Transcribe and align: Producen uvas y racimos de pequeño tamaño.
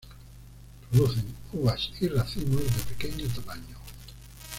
Producen 0.89 1.35
uvas 1.53 1.91
y 1.99 2.07
racimos 2.07 2.61
de 2.63 2.83
pequeño 2.95 3.27
tamaño. 3.35 3.77